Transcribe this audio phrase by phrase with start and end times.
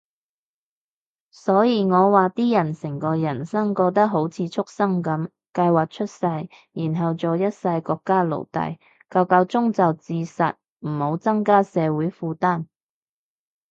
[1.29, 6.25] 所以我話啲人成個人生過得好似畜牲噉，計劃出世，
[6.71, 8.79] 然後做一世國家奴隸，
[9.11, 12.65] 夠夠鐘就自殺，唔好增加社會負擔